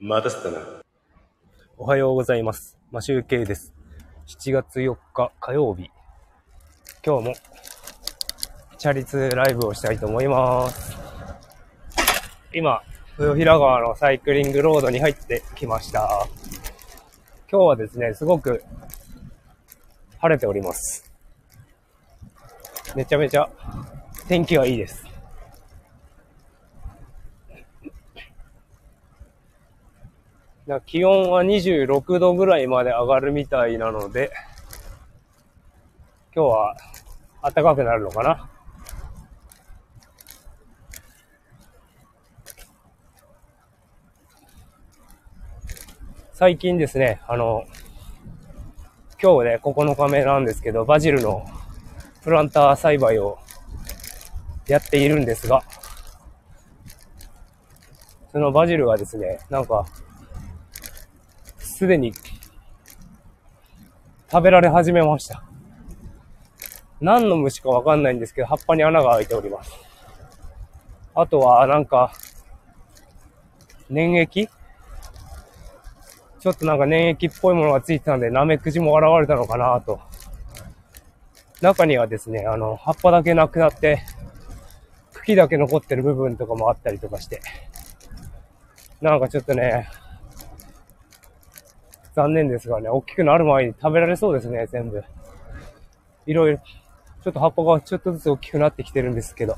[0.00, 0.64] 待たせたな。
[1.76, 2.78] おはようございます。
[2.92, 3.74] マシュウケイです。
[4.28, 5.90] 7月4日火曜日。
[7.04, 7.34] 今日も、
[8.78, 10.96] チャリ通ライブをしたいと思います。
[12.54, 12.80] 今、
[13.18, 16.28] 豊平川のサイクリングロードに入ってきました。
[17.50, 18.62] 今日はですね、すごく
[20.18, 21.10] 晴れております。
[22.94, 23.50] めちゃめちゃ
[24.28, 25.07] 天気がいいです。
[30.68, 34.30] な気温は26度ぐらいまで上がるみたいなので、
[36.36, 36.76] 今日は
[37.42, 38.50] 暖かくなるのかな？
[46.34, 47.64] 最近ですね、あの、
[49.20, 51.46] 今日で9日目なんですけど、バジルの
[52.22, 53.38] プランター栽培を
[54.66, 55.62] やっているんですが、
[58.32, 59.86] そのバジルがですね、なんか、
[61.78, 62.12] すでに
[64.28, 65.44] 食べられ始めました。
[67.00, 69.70] 何の虫かわかんないんですけど、葉っぱに穴が開いております。
[71.14, 72.10] あとは、なんか、
[73.88, 74.48] 粘液？
[76.40, 80.00] ちょっとなんか粘液っぽいものがついてたんで、ナメクジも現れたのかなと。
[81.60, 84.02] 中にはですね、あの、葉っぱだけなくなって、
[85.12, 87.40] 茎だけ残ってる部分とかもあったりとかして。
[89.00, 89.88] なんかちょっとね、
[92.18, 95.04] 残念ですがね、大きくなる前に食べられそうですね、全部。
[96.26, 99.56] いろいろ、ちょっと葉っぱがちょっとずつ大きくなってきてるんですけど。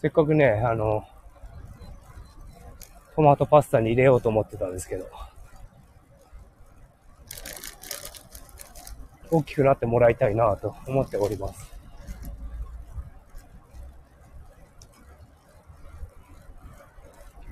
[0.00, 1.04] せっかくね、あの、
[3.16, 5.08] トマトパスタに入れようと思ってたんですけど、
[9.32, 11.79] 大きくなってもらいたいなと思っております。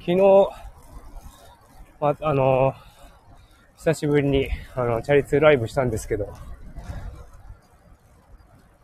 [0.08, 0.48] 昨日、
[2.00, 2.72] ま、あの、
[3.76, 6.32] 久しぶりに、あの、チャリ通ライブしたんですけど、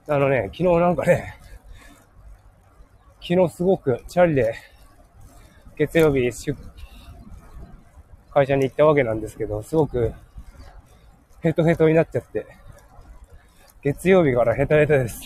[0.06, 1.38] あのね、昨日なんかね、
[3.26, 4.54] 昨日すごくチャリで
[5.76, 6.54] 月曜日出
[8.34, 10.12] 会社に行ったわけなんですけど、すごく
[11.40, 12.46] ヘトヘトになっちゃって、
[13.80, 15.22] 月曜日からヘトヘトです。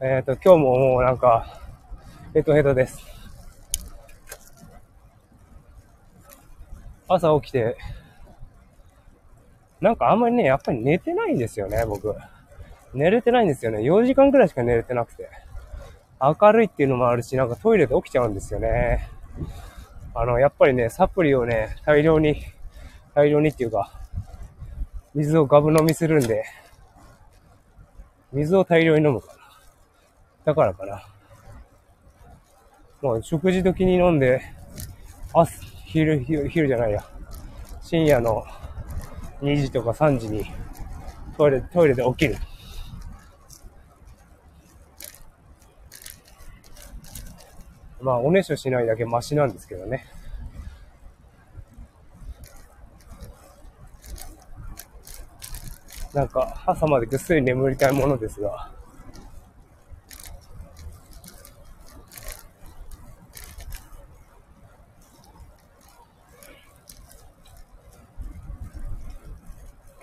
[0.00, 1.60] えっ、と、今日ももうなんか、
[2.32, 3.15] ヘトヘトです。
[7.08, 7.76] 朝起きて、
[9.80, 12.14] なんかあんまりね、やっぱり寝てないんですよね、僕。
[12.94, 13.80] 寝れてないんですよね。
[13.80, 15.28] 4時間くらいしか寝れてなくて。
[16.20, 19.10] 明るいっていうのもあるし、なんかトイレで起きちゃうんですよね。
[20.14, 22.42] あの、やっぱりね、サプリをね、大量に、
[23.14, 23.92] 大量にっていうか、
[25.14, 26.44] 水をガブ飲みするんで、
[28.32, 29.32] 水を大量に飲むかな。
[30.46, 31.06] だからかな。
[33.02, 34.40] もう食事時に飲んで、
[35.34, 35.65] 朝、
[36.04, 37.02] 昼、昼、じゃないや。
[37.80, 38.44] 深夜の
[39.40, 40.44] 2時とか3時に
[41.38, 42.36] トイレ、トイレで起きる。
[48.02, 50.04] まあ、おねしょしないだけマシなんですけどね。
[56.12, 58.75] なんか、朝までぐっすり眠りたいものですが。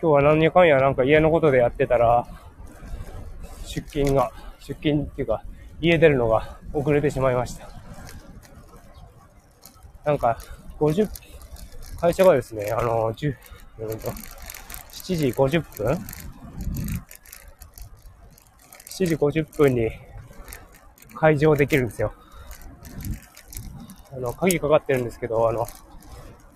[0.04, 2.28] 今日は何やかんやなんか家のことでやってたら、
[3.66, 5.46] 出勤が、出勤っていうか、
[5.80, 7.70] 家出るのが遅れてしまいました。
[10.04, 10.38] なんか、
[10.78, 11.08] 50、
[12.02, 13.34] 会社がですね、あの、10、
[13.80, 14.10] うんと、
[14.92, 15.98] 7時50分
[18.90, 19.90] ?7 時50分に
[21.16, 22.14] 開場できるんですよ。
[24.12, 25.66] あの、鍵かかってるんですけど、あの、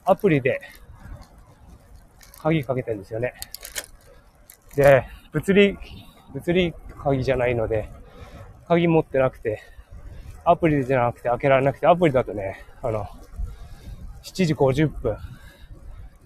[0.03, 0.59] アプリで
[2.37, 3.33] 鍵かけてるんですよね。
[4.75, 5.77] で、物理、
[6.33, 6.73] 物理
[7.03, 7.89] 鍵じゃないので、
[8.67, 9.61] 鍵持ってなくて、
[10.45, 13.05] アプリじゃなくて開けられなくて、アプリだとね、あの、
[14.23, 15.17] 7時50分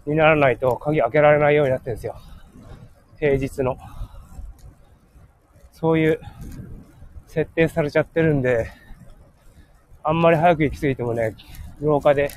[0.06, 2.16] にならないと鍵開けられないようになってるんですよ。
[3.20, 3.78] 平日の。
[5.72, 6.20] そういう
[7.28, 8.70] 設定されちゃってるんで、
[10.04, 11.36] あんまり早く行き過ぎてもね、
[11.80, 12.30] 廊下で、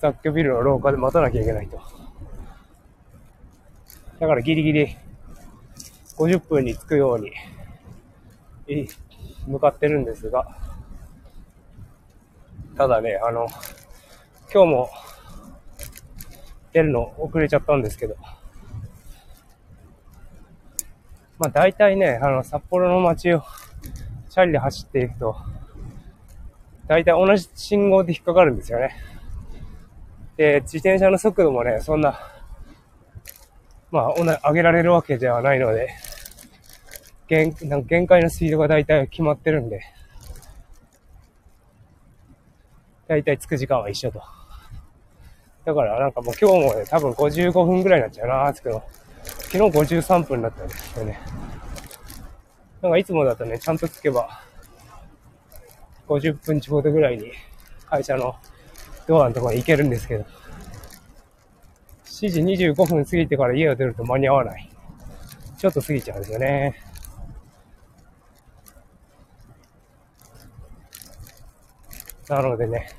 [0.00, 1.89] 雑居ビルの廊下で待たなきゃいけないと。
[4.20, 4.96] だからギリギリ
[6.18, 7.32] 50分に着くように、
[9.46, 10.46] 向かってるんですが、
[12.76, 13.48] ただね、あの、
[14.52, 14.90] 今日も
[16.72, 18.16] 出るの遅れちゃったんですけど、
[21.38, 23.42] まあ大体ね、あの、札幌の街を
[24.28, 25.36] チャリで走っていくと、
[26.86, 28.94] 大体同じ信号で引っかかるんですよね。
[30.36, 32.20] で、自転車の速度もね、そんな、
[33.90, 35.88] まあ、上げられるわけではないので、
[37.26, 39.82] 限なんか限界のスピードが大体決まってるんで、
[43.08, 44.22] 大体着く時間は一緒と。
[45.64, 48.82] だからなんかもう今日もね、多分55分ぐらいになっちゃうな、着くの。
[49.22, 51.20] 昨日53分だったんですよね。
[52.82, 54.42] なんかいつもだとね、ちゃんと着けば、
[56.08, 57.32] 50分ちょうどぐらいに
[57.86, 58.34] 会社の
[59.06, 60.24] ドアのところに行けるんですけど、
[62.10, 64.68] 7時25分過ぎてから家を出ると間に合わない。
[65.56, 66.74] ちょっと過ぎちゃうんですよね。
[72.28, 72.90] なのでね、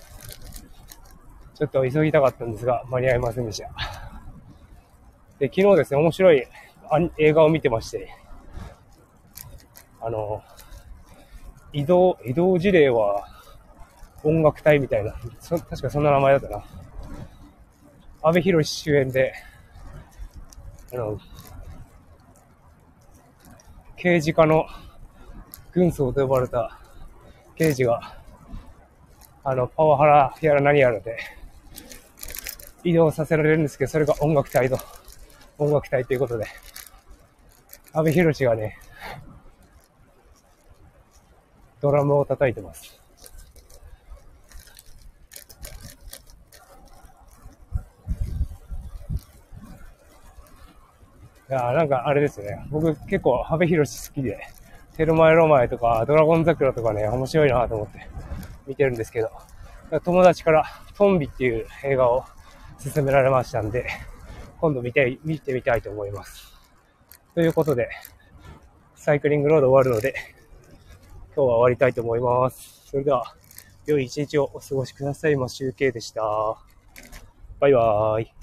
[1.55, 3.69] ちょっと急ぎたかったんですが、間に合いませんでした。
[5.39, 6.47] で、昨日ですね、面白い
[7.17, 8.09] 映画を見てまして、
[9.99, 10.41] あの、
[11.73, 13.27] 移動、移動事例は
[14.23, 15.13] 音楽隊みたいな、
[15.49, 16.63] 確かそんな名前だったな。
[18.23, 19.33] 安部寛主演で、
[20.93, 21.19] あの、
[23.95, 24.67] 刑事課の
[25.71, 26.79] 軍曹と呼ばれた
[27.55, 28.15] 刑事が、
[29.43, 31.17] あの、パワハラやら何やらで、
[32.83, 34.77] 移動させられるんですけど、それが音楽隊と、
[35.57, 36.45] 音楽隊ということで、
[37.91, 38.77] 安部寛がね、
[41.79, 43.00] ドラムを叩いてます。
[51.51, 52.65] いやなんかあれですね。
[52.69, 54.39] 僕結構、羽部寛好きで、
[54.95, 58.07] テルマエロマエとか、ドラゴン桜とかね、面白いなと思って
[58.65, 59.29] 見てるんですけど、
[60.05, 60.63] 友達から
[60.95, 62.23] トンビっていう映画を
[62.81, 63.85] 勧められましたんで、
[64.61, 66.53] 今度見て、見てみたいと思います。
[67.35, 67.89] ということで、
[68.95, 70.15] サイクリングロード終わるので、
[71.35, 72.87] 今日は終わりたいと思います。
[72.89, 73.35] それでは、
[73.85, 75.35] 良い一日をお過ごしください。
[75.35, 76.21] ま集計でした。
[77.59, 78.40] バイバーイ。